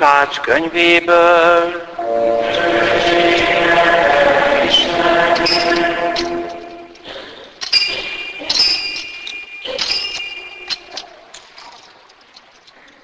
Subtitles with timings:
[0.00, 1.88] Lukács könyvéből.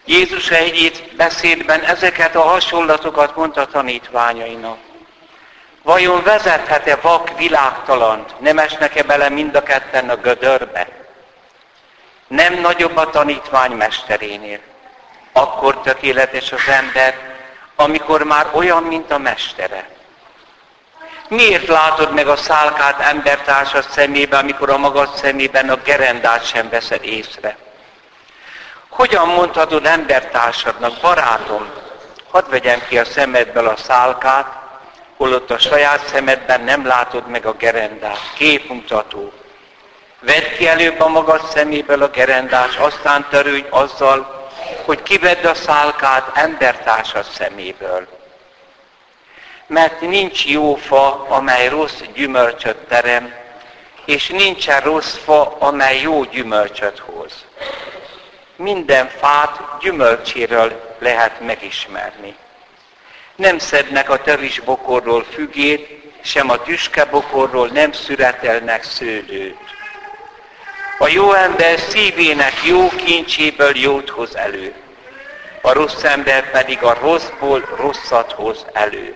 [0.05, 4.79] Jézus egy beszédben ezeket a hasonlatokat mondta tanítványainak.
[5.83, 8.41] Vajon vezethet-e vak világtalant?
[8.41, 10.89] Nem esnek-e bele mind a ketten a gödörbe?
[12.29, 14.61] Nem nagyobb a tanítvány mesterénél.
[15.37, 17.15] Akkor tökéletes az ember,
[17.75, 19.89] amikor már olyan, mint a mestere.
[21.29, 27.05] Miért látod meg a szálkát embertársad szemébe, amikor a magad szemében a gerendát sem veszed
[27.05, 27.57] észre?
[28.89, 31.71] Hogyan mondhatod embertársadnak, barátom,
[32.31, 34.47] hadd vegyem ki a szemedből a szálkát,
[35.17, 38.33] holott a saját szemedben nem látod meg a gerendát.
[38.35, 39.33] Képmutató.
[40.21, 44.46] Vedd ki előbb a magad szeméből a gerendás, aztán törődj azzal,
[44.85, 48.09] hogy kivedd a szálkát embertársad szeméből.
[49.67, 53.35] Mert nincs jó fa, amely rossz gyümölcsöt terem,
[54.05, 57.45] és nincsen rossz fa, amely jó gyümölcsöt hoz.
[58.57, 62.37] Minden fát gyümölcséről lehet megismerni.
[63.37, 64.21] Nem szednek a
[64.65, 66.57] bokorról fügét, sem a
[67.11, 69.76] bokorról nem szüretelnek szőlőt.
[70.99, 74.75] A jó ember szívének jó kincséből jót hoz elő,
[75.63, 79.15] a rossz ember pedig a rosszból rosszat hoz elő.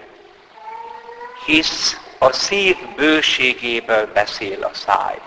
[1.45, 5.19] Hisz a szív bőségéből beszél a száj.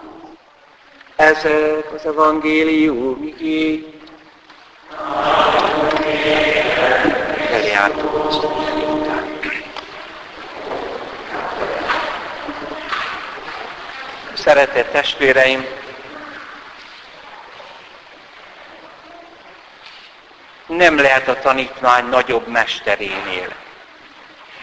[1.15, 4.01] Ezek az evangélium igény.
[14.33, 15.65] Szeretett testvéreim,
[20.75, 23.53] nem lehet a tanítvány nagyobb mesterénél.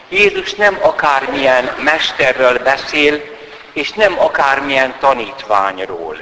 [0.09, 3.23] Jézus nem akármilyen mesterről beszél,
[3.73, 6.17] és nem akármilyen tanítványról.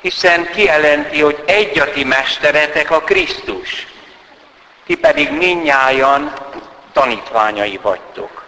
[0.00, 3.86] Hiszen kijelenti, hogy egy a ti mesteretek a Krisztus,
[4.86, 6.32] ti pedig minnyájan
[6.92, 8.44] tanítványai vagytok.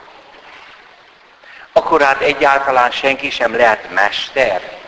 [1.73, 4.79] Akkor hát egyáltalán senki sem lehet mester.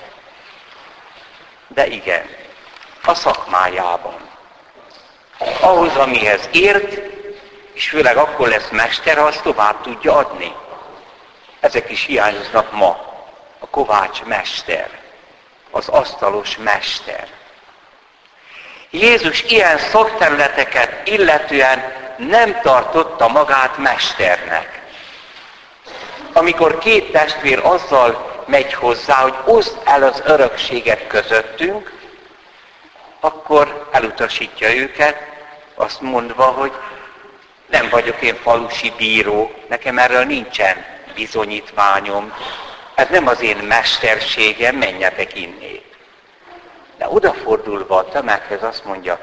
[1.68, 2.28] De igen,
[3.04, 4.23] a szakmájában
[5.60, 6.98] ahhoz, amihez ért,
[7.72, 10.54] és főleg akkor lesz mester, ha azt tovább tudja adni.
[11.60, 13.12] Ezek is hiányoznak ma.
[13.58, 14.88] A kovács mester,
[15.70, 17.28] az asztalos mester.
[18.90, 24.82] Jézus ilyen szakterületeket illetően nem tartotta magát mesternek.
[26.32, 31.92] Amikor két testvér azzal megy hozzá, hogy oszd el az örökséget közöttünk,
[33.24, 35.16] akkor elutasítja őket,
[35.74, 36.72] azt mondva, hogy
[37.66, 42.32] nem vagyok én falusi bíró, nekem erről nincsen bizonyítványom,
[42.94, 45.96] ez nem az én mesterségem, menjetek innét.
[46.98, 49.18] De odafordulva a tömeghez azt mondja,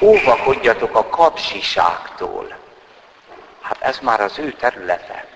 [0.00, 2.56] óvakodjatok a kapsiságtól.
[3.60, 5.26] Hát ez már az ő területe.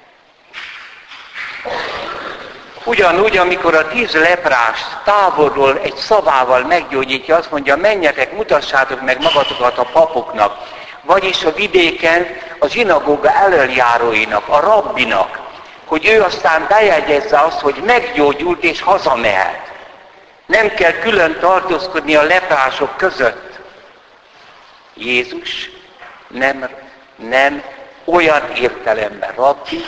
[2.84, 9.78] Ugyanúgy, amikor a tíz leprás távolról egy szavával meggyógyítja, azt mondja, menjetek, mutassátok meg magatokat
[9.78, 10.56] a papoknak,
[11.02, 12.26] vagyis a vidéken
[12.58, 15.38] a zsinagóga elöljáróinak, a rabbinak,
[15.84, 19.70] hogy ő aztán bejegyezze azt, hogy meggyógyult és hazamehet.
[20.46, 23.58] Nem kell külön tartózkodni a leprások között.
[24.94, 25.70] Jézus
[26.28, 26.68] nem,
[27.16, 27.62] nem
[28.04, 29.84] olyan értelemben rabbi,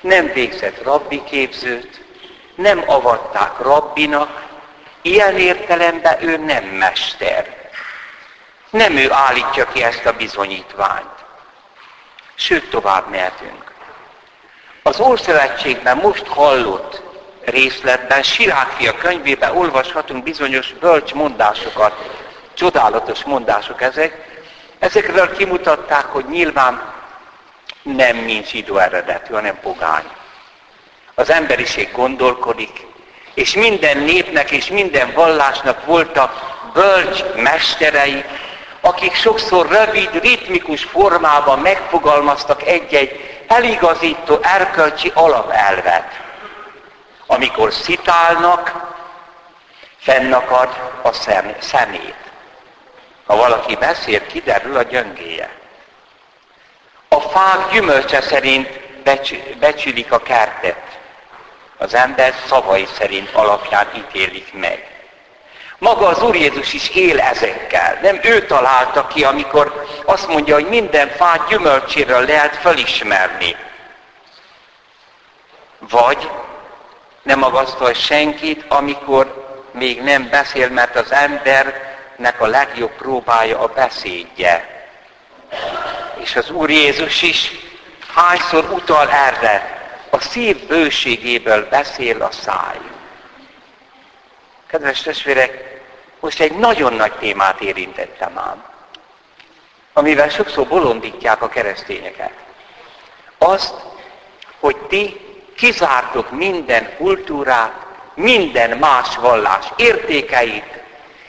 [0.00, 2.05] nem végzett rabbi képzőt,
[2.56, 4.44] nem avatták rabbinak,
[5.02, 7.70] ilyen értelemben ő nem mester.
[8.70, 11.24] Nem ő állítja ki ezt a bizonyítványt.
[12.34, 13.72] Sőt, tovább mehetünk.
[14.82, 17.02] Az Ószövetségben most hallott
[17.44, 22.10] részletben, Sirákfia könyvében olvashatunk bizonyos bölcs mondásokat,
[22.54, 24.40] csodálatos mondások ezek.
[24.78, 26.92] Ezekről kimutatták, hogy nyilván
[27.82, 30.04] nem nincs idő eredetű, hanem pogány
[31.18, 32.86] az emberiség gondolkodik,
[33.34, 38.24] és minden népnek és minden vallásnak voltak bölcs mesterei,
[38.80, 46.20] akik sokszor rövid, ritmikus formában megfogalmaztak egy-egy eligazító erkölcsi alapelvet.
[47.26, 48.94] Amikor szitálnak,
[49.98, 50.68] fennakad
[51.02, 52.16] a szem, szemét.
[53.26, 55.50] Ha valaki beszél, kiderül a gyöngéje.
[57.08, 58.68] A fák gyümölcse szerint
[59.58, 60.85] becsülik a kertet
[61.78, 64.96] az ember szavai szerint alapján ítélik meg.
[65.78, 67.98] Maga az Úr Jézus is él ezekkel.
[68.02, 73.56] Nem ő találta ki, amikor azt mondja, hogy minden fát gyümölcséről lehet felismerni.
[75.78, 76.30] Vagy
[77.22, 84.86] nem magasztal senkit, amikor még nem beszél, mert az embernek a legjobb próbája a beszédje.
[86.16, 87.50] És az Úr Jézus is
[88.14, 89.75] hányszor utal erre,
[90.16, 92.78] a szív bőségéből beszél a száj.
[94.66, 95.80] Kedves testvérek,
[96.20, 98.64] most egy nagyon nagy témát érintettem ám,
[99.92, 102.32] amivel sokszor bolondítják a keresztényeket.
[103.38, 103.74] Azt,
[104.60, 105.20] hogy ti
[105.56, 110.82] kizártok minden kultúrát, minden más vallás értékeit,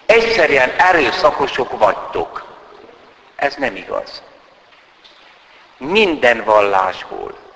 [0.05, 2.45] egyszerűen erőszakosok vagytok.
[3.35, 4.21] Ez nem igaz.
[5.77, 7.46] Minden vallásból,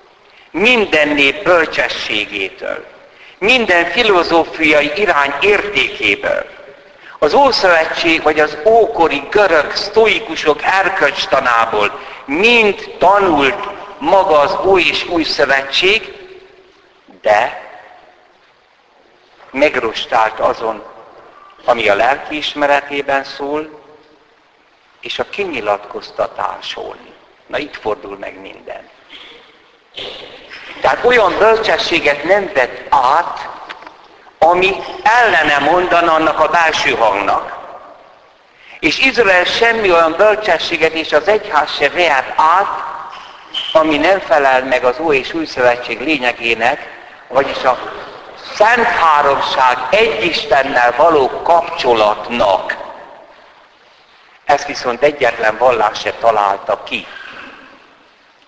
[0.52, 2.84] minden nép bölcsességétől,
[3.38, 6.46] minden filozófiai irány értékéből,
[7.18, 13.68] az Ószövetség vagy az ókori görög sztoikusok erkölcstanából mind tanult
[13.98, 16.12] maga az Új és Új Szövetség,
[17.20, 17.70] de
[19.50, 20.82] megrostált azon,
[21.64, 23.80] ami a lelki ismeretében szól,
[25.00, 26.96] és a kinyilatkoztatáson.
[27.46, 28.88] Na itt fordul meg minden.
[30.82, 33.48] Tehát olyan bölcsességet nem vett át,
[34.38, 37.60] ami ellene mondana annak a belső hangnak.
[38.80, 42.84] És Izrael semmi olyan bölcsességet és az egyház se vehet át,
[43.72, 46.88] ami nem felel meg az Új és Új Szövetség lényegének,
[47.28, 47.78] vagyis a
[48.54, 52.76] Szent Háromság egy Istennel való kapcsolatnak.
[54.44, 57.06] Ezt viszont egyetlen vallás se találta ki.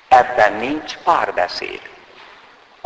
[0.09, 1.93] Ebben nincs párbeszéd.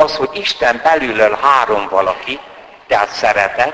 [0.01, 2.39] Az, hogy Isten belülről három valaki,
[2.87, 3.73] tehát szeretet,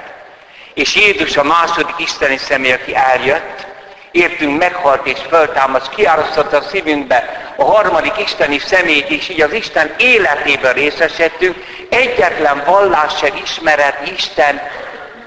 [0.73, 3.67] és Jézus a második isteni személy, aki eljött,
[4.11, 9.95] értünk, meghalt és föltámadt, kiárasztotta a szívünkbe a harmadik isteni szemét, és így az Isten
[9.97, 14.61] életében részesedtünk, egyetlen vallás sem ismeret Isten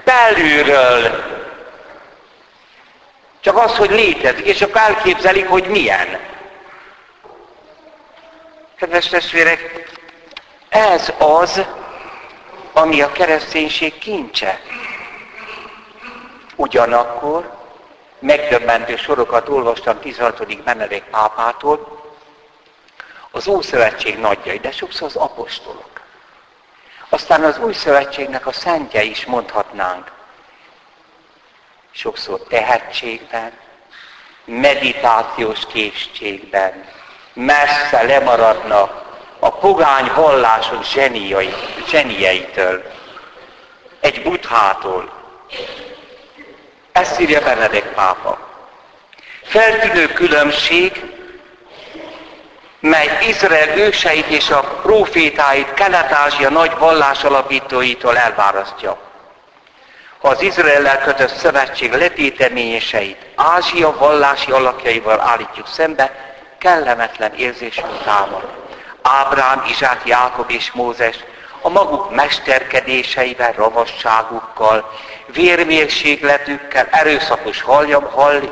[0.03, 1.23] belülről.
[3.41, 6.19] Csak az, hogy létezik, és akkor elképzelik, hogy milyen.
[8.77, 9.87] Kedves testvérek,
[10.69, 11.65] ez az,
[12.73, 14.59] ami a kereszténység kincse.
[16.55, 17.57] Ugyanakkor
[18.19, 20.63] megdöbbentő sorokat olvastam 16.
[20.63, 21.97] Benedek pápától,
[23.31, 26.01] az Ószövetség nagyjai, de sokszor az apostolok.
[27.09, 30.11] Aztán az Új Szövetségnek a szentje is mondhatnánk.
[31.91, 33.51] Sokszor tehetségben,
[34.45, 36.85] meditációs készségben,
[37.33, 39.08] messze lemaradnak
[39.39, 41.53] a pogány vallások zseniai,
[41.87, 42.83] zsenieitől,
[43.99, 45.11] egy buthától.
[46.91, 48.47] Ezt írja Benedek pápa.
[49.43, 51.03] Feltűnő különbség,
[52.79, 58.97] mely Izrael őseit és a profétáit Kelet-Ázsia nagy vallás alapítóitól elvárasztja.
[60.19, 68.68] Ha az Izrael kötött szövetség letéteményeseit Ázsia vallási alakjaival állítjuk szembe, kellemetlen érzésünk támad.
[69.01, 71.15] Ábrám, Izsák, Jákob és Mózes
[71.61, 74.91] a maguk mesterkedéseivel, ravasságukkal,
[75.33, 77.63] vérmérségletükkel, erőszakos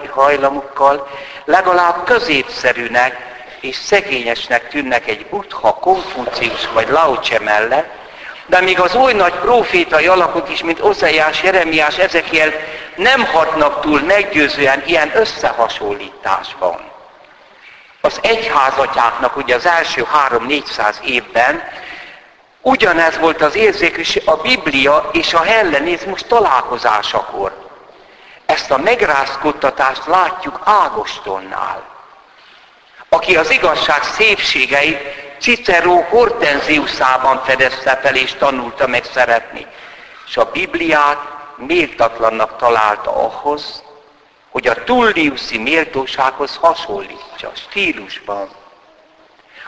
[0.09, 1.07] hajlamukkal
[1.45, 7.89] legalább középszerűnek és szegényesnek tűnnek egy Buddha, Konfucius vagy Lao mellett,
[8.45, 12.51] de még az oly nagy profétai alakok is, mint Ozeiás, Jeremiás, Ezekiel
[12.95, 16.95] nem hatnak túl meggyőzően ilyen összehasonlításban.
[18.07, 21.63] Az egyházatyáknak ugye az első három-négyszáz évben
[22.61, 27.69] ugyanez volt az érzékű a Biblia és a hellenizmus találkozásakor.
[28.45, 31.95] Ezt a megrázkodtatást látjuk Ágostonnál
[33.09, 34.99] aki az igazság szépségeit
[35.39, 39.65] Cicero Hortenziusában fedezte fel és tanulta meg szeretni.
[40.27, 41.19] És a Bibliát
[41.55, 43.83] méltatlannak találta ahhoz,
[44.49, 46.55] hogy a Tulliuszi méltósághoz
[47.37, 48.49] hasonlítsa stílusban.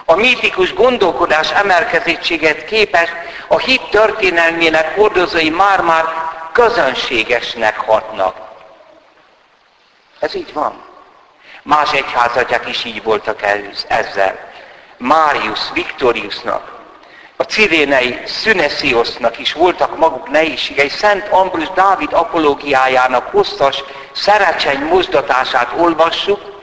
[0.06, 3.10] A mítikus gondolkodás emelkezettséget képes
[3.48, 6.06] a hit történelmének hordozói már-már
[6.52, 8.36] közönségesnek hatnak.
[10.20, 10.84] Ez így van.
[11.64, 13.42] Más egyházatják is így voltak
[13.88, 14.48] ezzel.
[14.98, 16.78] Márius, Viktoriusnak,
[17.36, 20.90] a cirénei Szünesziusznak is voltak maguk nehézségei.
[20.90, 26.59] Szent Ambrus Dávid apológiájának hosszas szerecseny mozdatását olvassuk,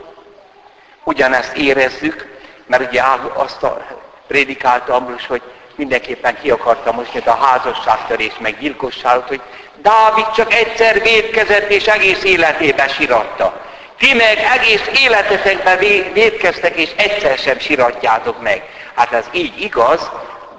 [1.06, 2.26] ugyanezt érezzük,
[2.66, 3.02] mert ugye
[3.34, 3.86] azt a
[4.26, 5.42] prédikálta Ambrus, hogy
[5.74, 9.40] mindenképpen ki akarta most a házasságtörés meg gyilkosságot, hogy
[9.76, 13.60] Dávid csak egyszer védkezett, és egész életébe siratta.
[13.98, 15.78] Ti meg egész életetekben
[16.12, 18.62] védkeztek, és egyszer sem siratjátok meg.
[18.94, 20.10] Hát ez így igaz,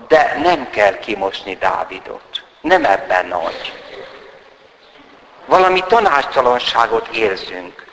[0.08, 2.44] de nem kell kimosni Dávidot.
[2.62, 3.74] Nem ebben nagy.
[5.46, 7.87] Valami tanácstalanságot érzünk.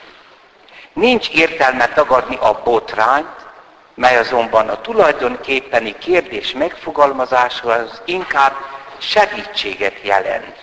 [0.95, 3.45] Nincs értelme tagadni a botrányt,
[3.93, 8.53] mely azonban a tulajdonképpeni kérdés megfogalmazásához inkább
[8.97, 10.57] segítséget jelent.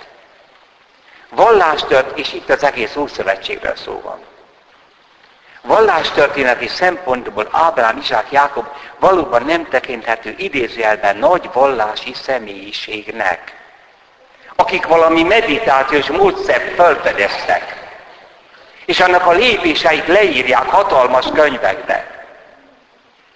[1.31, 4.21] Vallástört, és itt az egész Ószövetségről szó van.
[5.63, 8.67] Vallástörténeti szempontból Ábrám, Izsák, Jákob
[8.99, 13.57] valóban nem tekinthető idézőjelben nagy vallási személyiségnek,
[14.57, 17.82] akik valami meditációs módszert felfedeztek,
[18.85, 22.07] és annak a lépéseit leírják hatalmas könyvekbe.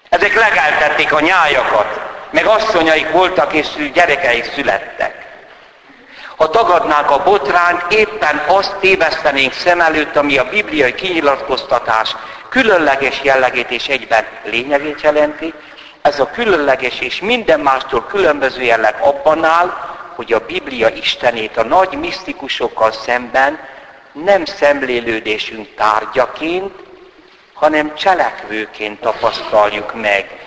[0.09, 2.01] Ezek legeltették a nyájakat,
[2.31, 5.27] meg asszonyaik voltak, és gyerekeik születtek.
[6.37, 12.17] Ha tagadnánk a botrányt, éppen azt tévesztenénk szem előtt, ami a bibliai kinyilatkoztatás
[12.49, 15.55] különleges jellegét és egyben lényegét jelenti.
[16.03, 19.73] Ez a különleges és minden mástól különböző jelleg abban áll,
[20.15, 23.59] hogy a Biblia Istenét a nagy misztikusokkal szemben
[24.25, 26.73] nem szemlélődésünk tárgyaként,
[27.55, 30.41] hanem cselekvőként tapasztaljuk meg.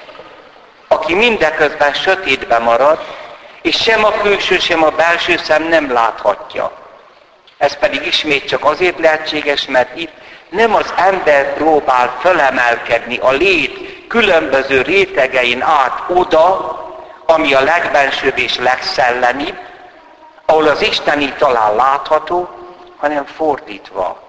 [0.88, 3.00] Aki mindeközben sötétbe marad,
[3.62, 6.72] és sem a külső, sem a belső szem nem láthatja.
[7.58, 10.14] Ez pedig ismét csak azért lehetséges, mert itt
[10.50, 16.78] nem az ember próbál fölemelkedni a lét különböző rétegein át oda,
[17.26, 19.58] ami a legbensőbb és legszellemibb,
[20.46, 22.59] ahol az Isteni talán látható,
[23.00, 24.22] hanem fordítva.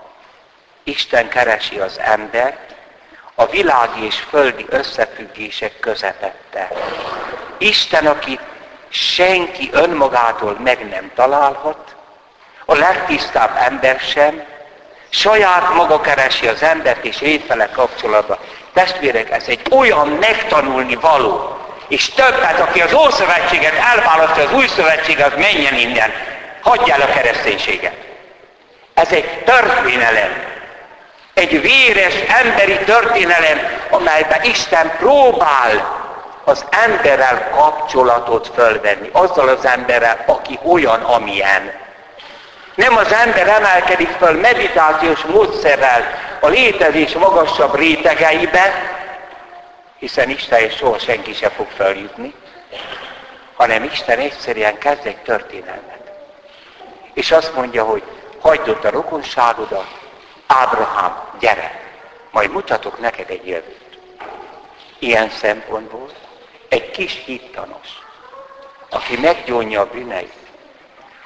[0.84, 2.74] Isten keresi az embert
[3.34, 6.68] a világi és földi összefüggések közepette.
[7.58, 8.40] Isten, akit
[8.88, 11.94] senki önmagától meg nem találhat,
[12.64, 14.44] a legtisztább ember sem,
[15.08, 18.38] saját maga keresi az embert és étfele kapcsolatban.
[18.72, 21.58] Testvérek, ez egy olyan megtanulni való,
[21.88, 26.12] és többet, aki az Ószövetséget elválasztja az Új Szövetség, az menjen innen.
[26.60, 27.99] Hagyja el a kereszténységet.
[29.00, 30.42] Ez egy történelem.
[31.34, 33.58] Egy véres emberi történelem,
[33.90, 35.98] amelyben Isten próbál
[36.44, 41.72] az emberrel kapcsolatot fölvenni, azzal az emberrel, aki olyan, amilyen.
[42.74, 46.04] Nem az ember emelkedik föl meditációs módszerrel
[46.40, 48.72] a létezés magasabb rétegeibe,
[49.98, 52.34] hiszen Isten és soha senki se fog feljutni,
[53.54, 56.12] hanem Isten egyszerűen kezd egy történelmet.
[57.14, 58.02] És azt mondja, hogy
[58.40, 59.98] hagyd ott a rokonságodat,
[60.46, 61.80] Ábrahám, gyere,
[62.30, 63.98] majd mutatok neked egy jövőt.
[64.98, 66.10] Ilyen szempontból
[66.68, 67.88] egy kis hittanos,
[68.90, 70.32] aki meggyónja a bűneit,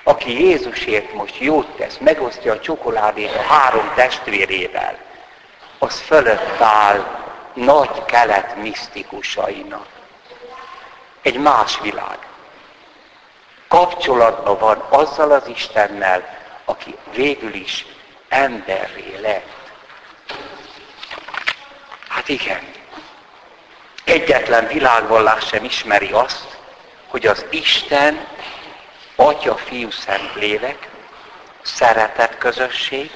[0.02, 4.99] aki Jézusért most jót tesz, megosztja a csokoládét a három testvérével,
[5.78, 9.87] az fölött áll nagy kelet misztikusainak.
[11.23, 12.18] Egy más világ.
[13.68, 17.87] Kapcsolatban van azzal az Istennel, aki végül is
[18.28, 19.62] emberré lett.
[22.09, 22.61] Hát igen,
[24.04, 26.59] egyetlen világvallás sem ismeri azt,
[27.06, 28.26] hogy az Isten,
[29.16, 30.88] Atya, Fiú, Szent Lélek,
[31.62, 33.11] szeretet közösség,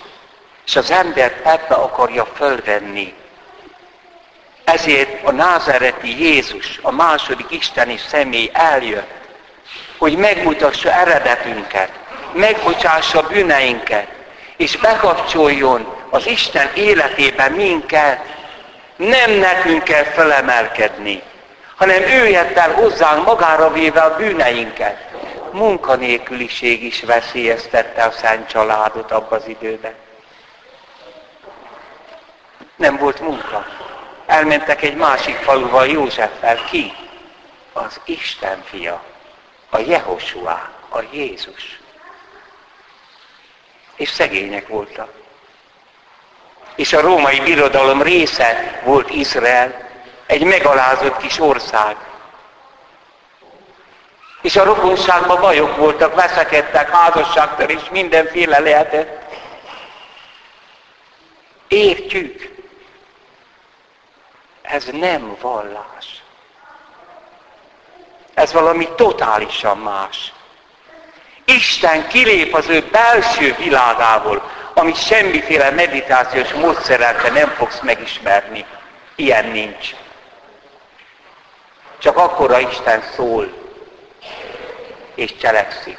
[0.67, 3.15] és az ember ebbe akarja fölvenni.
[4.65, 9.13] Ezért a názereti Jézus, a második isteni személy eljött,
[9.99, 11.91] hogy megmutassa eredetünket,
[12.33, 14.09] megbocsássa bűneinket,
[14.57, 18.21] és bekapcsoljon az Isten életébe minket,
[18.97, 21.23] nem nekünk kell felemelkedni,
[21.77, 25.07] hanem ő jött el hozzánk magára véve a bűneinket.
[25.53, 29.95] Munkanélküliség is veszélyeztette a szent családot abba az időben.
[32.77, 33.67] Nem volt munka.
[34.27, 36.65] Elmentek egy másik faluval Józseffel.
[36.71, 36.93] Ki?
[37.73, 39.03] Az Isten fia.
[39.71, 40.71] A Jehosuá.
[40.89, 41.78] A Jézus.
[43.99, 45.19] És szegények voltak
[46.79, 49.89] és a római birodalom része volt Izrael,
[50.27, 51.97] egy megalázott kis ország.
[54.43, 59.35] És a rokonságban bajok voltak, veszekedtek, házasságtól, és mindenféle lehetett.
[61.69, 62.55] Értjük,
[64.63, 66.23] ez nem vallás.
[68.35, 70.33] Ez valami totálisan más.
[71.57, 78.65] Isten kilép az ő belső világából, amit semmiféle meditációs módszerrel te nem fogsz megismerni.
[79.17, 79.95] Ilyen nincs.
[81.99, 83.53] Csak akkora Isten szól
[85.15, 85.99] és cselekszik.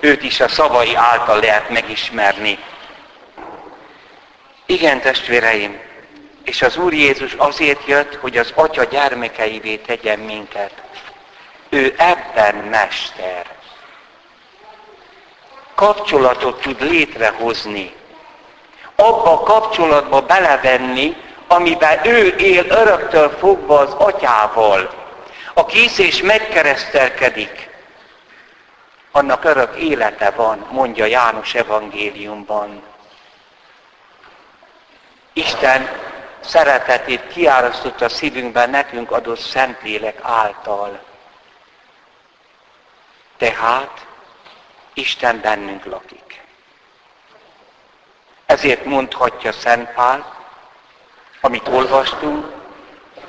[0.00, 2.58] őt is a szavai által lehet megismerni.
[4.66, 5.80] Igen, testvéreim,
[6.44, 10.72] és az Úr Jézus azért jött, hogy az Atya gyermekeivé tegyen minket.
[11.68, 13.57] Ő ebben mester.
[15.78, 17.94] Kapcsolatot tud létrehozni.
[18.96, 21.16] Abba a kapcsolatba belevenni,
[21.46, 24.90] amiben ő él öröktől fogva az atyával.
[25.54, 27.70] Aki hisz és megkeresztelkedik,
[29.12, 32.82] annak örök élete van, mondja János evangéliumban.
[35.32, 35.90] Isten
[36.40, 41.00] szeretetét kiárasztotta a szívünkben nekünk adott Szentlélek által.
[43.36, 44.06] Tehát
[44.98, 46.42] Isten bennünk lakik.
[48.46, 50.34] Ezért mondhatja Szent Pál,
[51.40, 52.46] amit olvastunk,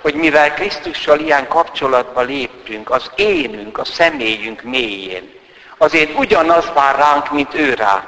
[0.02, 5.34] hogy mivel Krisztussal ilyen kapcsolatba léptünk, az énünk, a személyünk mélyén,
[5.78, 8.04] azért ugyanaz vár ránk, mint ő rá.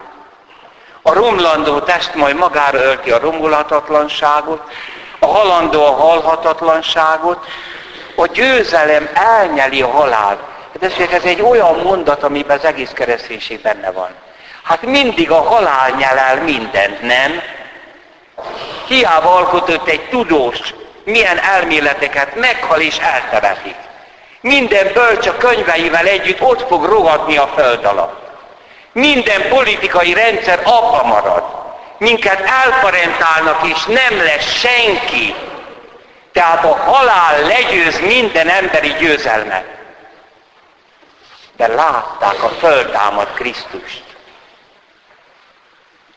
[1.01, 4.71] A romlandó test majd magára ölti a romulhatatlanságot,
[5.19, 7.45] a halandó a halhatatlanságot,
[8.15, 10.50] a győzelem elnyeli a halált.
[10.79, 14.09] Hát ez egy olyan mondat, amiben az egész kereszténység benne van.
[14.63, 17.41] Hát mindig a halál nyel el mindent, nem?
[18.87, 20.73] Hiába alkotott egy tudós,
[21.03, 23.75] milyen elméleteket meghal és eltemetik.
[24.41, 28.29] Minden bölcs a könyveivel együtt ott fog rohadni a föld alatt.
[28.91, 31.43] Minden politikai rendszer abba marad.
[31.97, 35.35] Minket elparentálnak, és nem lesz senki.
[36.31, 39.80] Tehát a halál legyőz minden emberi győzelmet.
[41.61, 44.03] De látták a földámad Krisztust,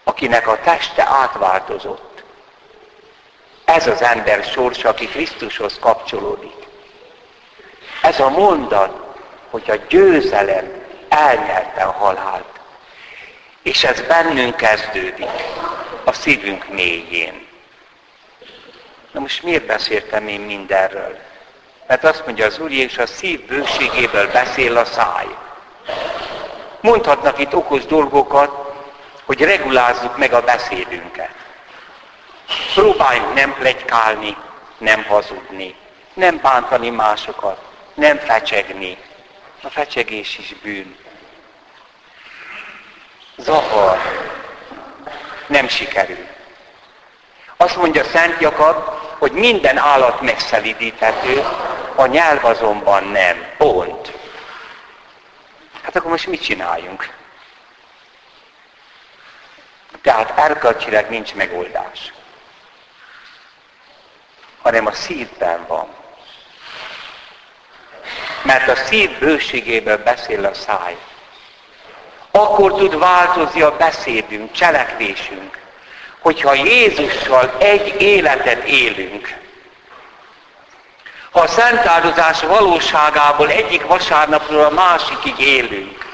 [0.05, 2.23] akinek a teste átváltozott.
[3.65, 6.67] Ez az ember sorsa, aki Krisztushoz kapcsolódik.
[8.03, 9.17] Ez a mondat,
[9.51, 12.61] hogy a győzelem elnyelte a halált.
[13.63, 15.31] És ez bennünk kezdődik,
[16.05, 17.47] a szívünk mélyén.
[19.13, 21.19] Na most miért beszéltem én mindenről?
[21.87, 25.27] Mert azt mondja az Úr és a szív bőségéből beszél a száj.
[26.81, 28.73] Mondhatnak itt okos dolgokat,
[29.25, 31.35] hogy regulázzuk meg a beszédünket.
[32.75, 34.37] Próbáljunk nem plegykálni,
[34.79, 35.77] nem hazudni,
[36.15, 37.61] nem bántani másokat,
[37.95, 38.99] nem fecsegni.
[39.63, 40.97] A fecsegés is bűn.
[43.37, 43.99] Zavar.
[45.47, 46.27] Nem sikerül.
[47.57, 51.45] Azt mondja Szent Jakab, hogy minden állat megszelidíthető,
[51.95, 53.47] a nyelv azonban nem.
[53.57, 54.13] Pont.
[55.83, 57.13] Hát akkor most mit csináljunk?
[60.03, 62.13] Tehát erkölcsileg nincs megoldás.
[64.63, 65.89] Hanem a szívben van.
[68.43, 70.97] Mert a szív bőségéből beszél a száj.
[72.31, 75.64] Akkor tud változni a beszédünk, cselekvésünk,
[76.25, 79.37] hogyha Jézussal egy életet élünk.
[81.31, 86.07] Ha a szent áldozás valóságából egyik vasárnapról a másikig élünk,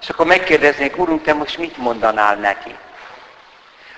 [0.00, 2.74] és akkor megkérdeznék, Urunk, te most mit mondanál neki?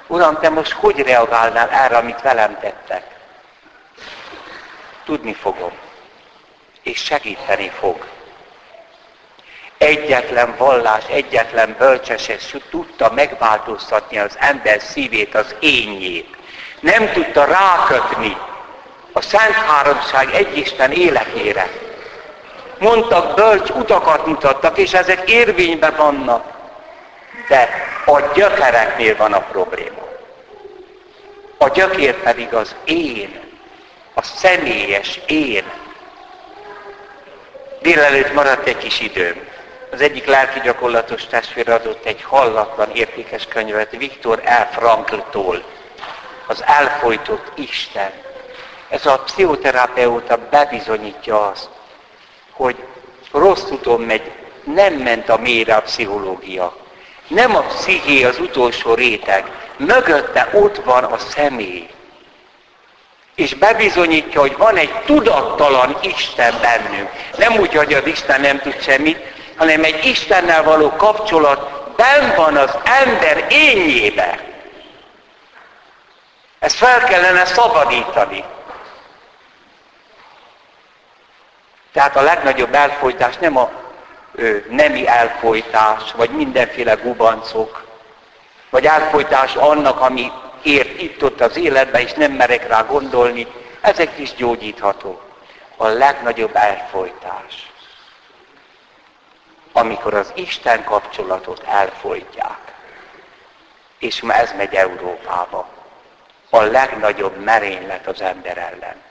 [0.06, 3.04] Uram, te most hogy reagálnál erre, amit velem tettek?
[5.04, 5.72] Tudni fogom
[6.82, 8.06] és segíteni fog.
[9.78, 12.30] Egyetlen vallás, egyetlen bölcses
[12.70, 16.36] tudta megváltoztatni az ember szívét, az ényét.
[16.80, 18.36] Nem tudta rákötni
[19.12, 21.68] a Szent Háromság egyisten életére.
[22.78, 26.44] Mondtak, bölcs utakat mutattak, és ezek érvényben vannak.
[27.48, 27.68] De
[28.06, 30.06] a gyökereknél van a probléma.
[31.58, 33.40] A gyökér pedig az én,
[34.14, 35.64] a személyes én,
[37.82, 39.48] Délelőtt maradt egy kis időm.
[39.96, 44.74] Az egyik lelki gyakorlatos testvér adott egy hallatlan értékes könyvet Viktor L.
[44.74, 45.64] Frankl-tól.
[46.46, 48.10] Az elfolytott Isten.
[48.88, 51.68] Ez a pszichoterapeuta bebizonyítja azt,
[52.50, 52.76] hogy
[53.32, 54.32] rossz úton megy,
[54.64, 56.76] nem ment a mélyre a pszichológia.
[57.28, 61.88] Nem a psziché az utolsó réteg, mögötte ott van a személy
[63.34, 67.10] és bebizonyítja, hogy van egy tudattalan Isten bennünk.
[67.36, 72.56] Nem úgy, hogy az Isten nem tud semmit, hanem egy Istennel való kapcsolat benn van
[72.56, 74.40] az ember ényébe.
[76.58, 78.44] Ezt fel kellene szabadítani.
[81.92, 83.70] Tehát a legnagyobb elfolytás nem a
[84.34, 87.84] ö, nemi elfolytás, vagy mindenféle gubancok,
[88.70, 93.46] vagy elfolytás annak, ami ért itt-ott az életbe, és nem merek rá gondolni,
[93.80, 95.20] ezek is gyógyítható.
[95.76, 97.70] A legnagyobb elfolytás.
[99.76, 102.58] Amikor az Isten kapcsolatot elfolytják.
[103.98, 105.68] És ma ez megy Európába.
[106.50, 109.02] A legnagyobb merénylet az ember ellen.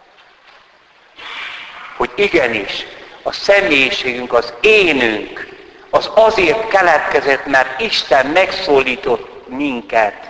[1.98, 2.86] Hogy igenis,
[3.24, 5.48] a személyiségünk, az énünk,
[5.90, 10.30] az azért keletkezett, mert Isten megszólított minket.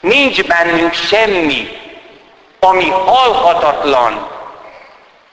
[0.00, 1.68] Nincs bennünk semmi,
[2.58, 4.37] ami halhatatlan,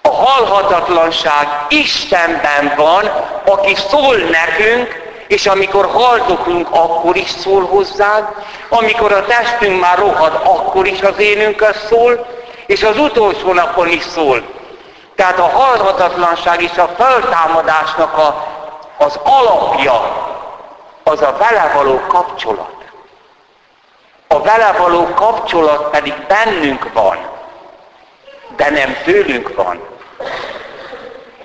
[0.06, 3.12] a halhatatlanság Istenben van,
[3.46, 8.28] aki szól nekünk, és amikor haldoklunk, akkor is szól hozzánk,
[8.70, 12.26] amikor a testünk már rohad, akkor is az énünkhöz szól,
[12.66, 14.42] és az utolsó napon is szól.
[15.16, 18.48] Tehát a halhatatlanság és a feltámadásnak a,
[18.98, 20.24] az alapja
[21.04, 22.74] az a vele való kapcsolat.
[24.28, 27.18] A vele való kapcsolat pedig bennünk van,
[28.56, 29.95] de nem tőlünk van.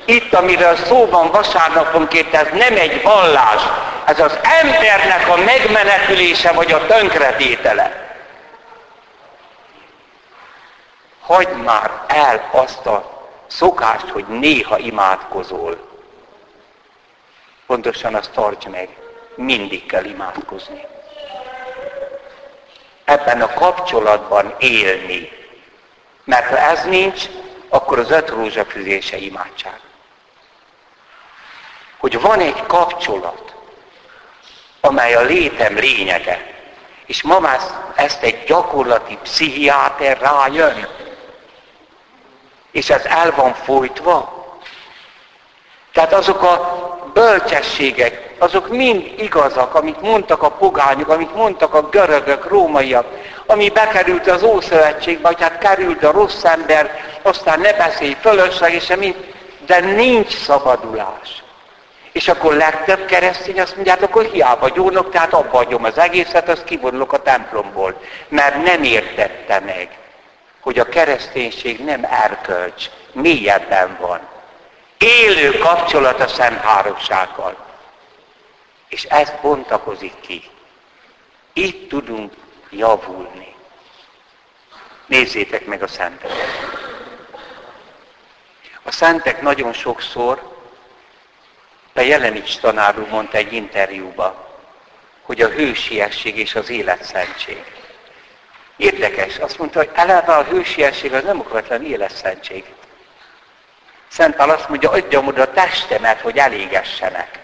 [0.05, 3.63] Itt, amiről szó van vasárnaponként, ez nem egy vallás,
[4.05, 8.09] ez az embernek a megmenekülése vagy a tönkretétele.
[11.21, 15.89] Hagyd már el azt a szokást, hogy néha imádkozol.
[17.67, 18.89] Pontosan azt tarts meg,
[19.35, 20.87] mindig kell imádkozni.
[23.05, 25.33] Ebben a kapcsolatban élni.
[26.25, 27.25] Mert ha ez nincs,
[27.71, 29.81] akkor az öt rózsafüzése imádság.
[31.99, 33.55] Hogy van egy kapcsolat,
[34.81, 36.55] amely a létem lényege,
[37.07, 37.61] és ma már
[37.95, 40.89] ezt egy gyakorlati pszichiáter rájön,
[42.71, 44.39] és ez el van folytva.
[45.93, 52.49] Tehát azok a bölcsességek, azok mind igazak, amit mondtak a pogányok, amit mondtak a görögök,
[52.49, 53.07] rómaiak,
[53.47, 59.35] ami bekerült az Ószövetségbe, hogy hát került a rossz ember, aztán ne beszélj fölöslegesen, mind,
[59.67, 61.43] de nincs szabadulás.
[62.13, 66.49] És akkor legtöbb keresztény azt mondja, hát akkor hiába gyónok, tehát abba hagyom az egészet,
[66.49, 68.01] azt kivonulok a templomból.
[68.29, 69.89] Mert nem értette meg,
[70.61, 74.21] hogy a kereszténység nem erkölcs, mélyebben van.
[74.99, 77.69] Élő kapcsolat a Szent Háromsággal.
[78.91, 80.43] És ez bontakozik ki.
[81.53, 82.33] Itt tudunk
[82.71, 83.55] javulni.
[85.07, 86.49] Nézzétek meg a szenteket.
[88.83, 90.59] A szentek nagyon sokszor,
[91.95, 94.59] a Jelenics tanár úr mondta egy interjúba,
[95.23, 97.65] hogy a hősiesség és az életszentség.
[98.77, 102.65] Érdekes, azt mondta, hogy eleve a hősiesség az nem okvetlen életszentség.
[104.09, 107.40] Szent Pál azt mondja, adjam oda a testemet, hogy elégessenek.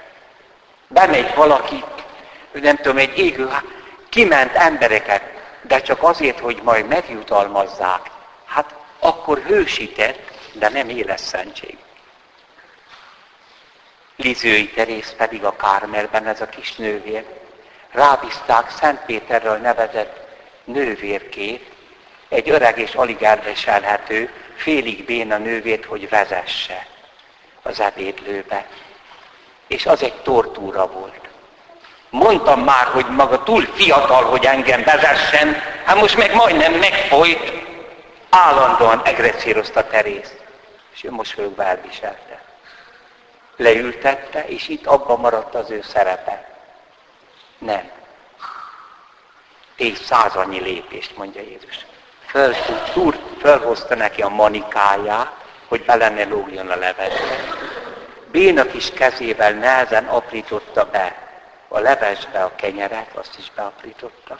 [0.88, 1.84] Bemegy valaki,
[2.52, 3.48] nem tudom, egy égő,
[4.08, 5.22] kiment embereket,
[5.62, 8.10] de csak azért, hogy majd megjutalmazzák.
[8.44, 10.18] Hát akkor hősített,
[10.52, 11.78] de nem éles szentség.
[14.16, 17.24] Lizői Terész pedig a Kármelben, ez a kis nővér,
[17.90, 20.26] rábízták Szent Péterről nevezett
[20.64, 21.70] nővérkét,
[22.28, 26.86] egy öreg és alig elviselhető, félig béna nővét, hogy vezesse
[27.62, 28.66] az ebédlőbe.
[29.66, 31.20] És az egy tortúra volt.
[32.10, 37.52] Mondtam már, hogy maga túl fiatal, hogy engem vezessen, hát most meg majdnem megfolyt.
[38.30, 40.32] Állandóan egresszírozta Terész
[40.96, 42.40] és ő mosolyogva elviselte.
[43.56, 46.48] Leültette, és itt abban maradt az ő szerepe.
[47.58, 47.90] Nem.
[49.76, 51.86] Tégy százannyi lépést, mondja Jézus.
[52.26, 52.54] Föl,
[52.92, 55.32] túr, fölhozta neki a manikáját,
[55.68, 57.65] hogy bele ne lógjon a levetbe.
[58.36, 61.16] Béna kis kezével nehezen aprította be
[61.68, 64.38] a levesbe a kenyeret, azt is beaprította,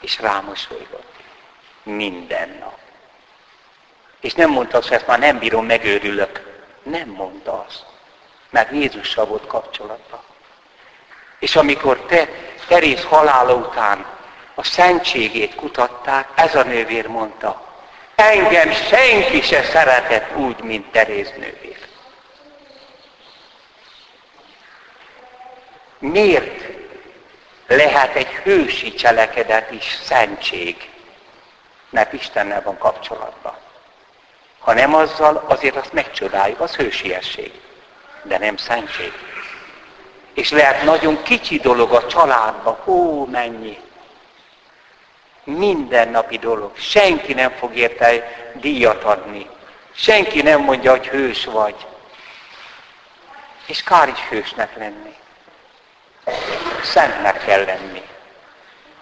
[0.00, 1.12] és rámosolygott.
[1.82, 2.78] Minden nap.
[4.20, 6.62] És nem mondta azt, hogy ezt már nem bírom, megőrülök.
[6.82, 7.84] Nem mondta azt.
[8.50, 10.22] Mert Jézussal volt kapcsolatban.
[11.38, 12.28] És amikor te
[12.68, 14.06] Terész halála után
[14.54, 17.66] a szentségét kutatták, ez a nővér mondta,
[18.14, 21.73] engem senki se szeretett úgy, mint Teréz nővér.
[26.12, 26.64] Miért
[27.66, 30.90] lehet egy hősi cselekedet is szentség?
[31.90, 33.56] Mert Istennel van kapcsolatban.
[34.58, 37.52] Ha nem azzal, azért azt megcsodáljuk, az hősiesség,
[38.22, 39.12] de nem szentség.
[40.34, 43.78] És lehet nagyon kicsi dolog a családban, hó, mennyi.
[45.44, 46.76] Mindennapi dolog.
[46.76, 49.48] Senki nem fog érte díjat adni.
[49.94, 51.86] Senki nem mondja, hogy hős vagy.
[53.66, 55.14] És kár is hősnek lenni.
[56.84, 58.02] Szentnek kell lenni.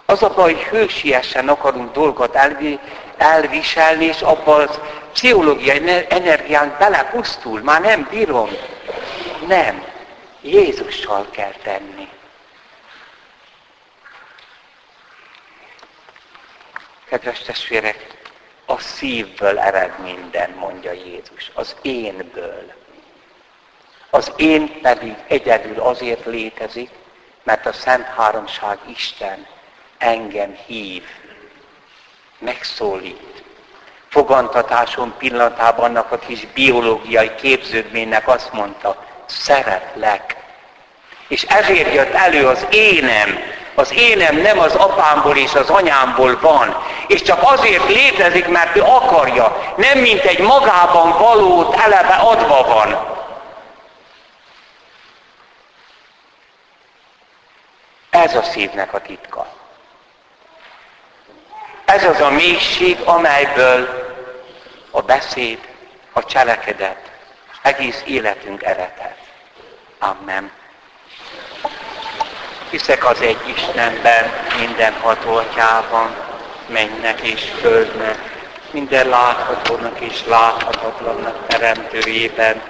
[0.05, 2.79] Az a baj, hogy hősiesen akarunk dolgot elvi,
[3.17, 4.79] elviselni, és abban az
[5.13, 8.49] pszichológiai energiánk belepusztul, már nem bírom.
[9.47, 9.85] Nem.
[10.41, 12.09] Jézussal kell tenni.
[17.09, 18.07] Kedves testvérek,
[18.65, 22.73] a szívből ered minden, mondja Jézus, az énből.
[24.09, 26.89] Az én pedig egyedül azért létezik,
[27.43, 29.47] mert a Szent Háromság Isten
[29.97, 31.03] engem hív,
[32.39, 33.43] megszólít.
[34.09, 40.35] Fogantatásom pillanatában annak a kis biológiai képződménynek azt mondta, szeretlek.
[41.27, 43.39] És ezért jött elő az énem.
[43.75, 46.83] Az énem nem az apámból és az anyámból van.
[47.07, 49.73] És csak azért létezik, mert ő akarja.
[49.77, 53.12] Nem mint egy magában valót eleve adva van.
[58.13, 59.47] Ez a szívnek a titka.
[61.85, 63.87] Ez az a mélység, amelyből
[64.91, 65.59] a beszéd,
[66.11, 67.11] a cselekedet,
[67.61, 69.17] egész életünk eredhet.
[69.99, 70.51] Amen.
[72.69, 76.15] Hiszek az egy Istenben, minden atyában,
[76.67, 78.17] mennek és földnek,
[78.71, 82.61] minden láthatónak és láthatatlannak teremtőjében.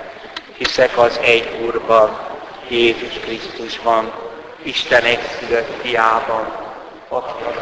[0.58, 2.20] Hiszek az egy Úrban,
[2.68, 4.32] Jézus Krisztusban,
[4.66, 6.46] Isten egyszülött fiában,
[7.08, 7.54] adta